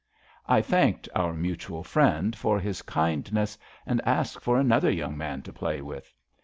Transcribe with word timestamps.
I 0.47 0.61
thanked 0.63 1.07
our 1.13 1.31
Mutual 1.31 1.83
Friend 1.83 2.35
for 2.35 2.59
his 2.59 2.81
kindness, 2.81 3.55
and 3.85 4.01
asked 4.03 4.41
for 4.41 4.57
another 4.59 4.89
young 4.89 5.15
man 5.15 5.43
to 5.43 5.53
play 5.53 5.79
with. 5.79 6.11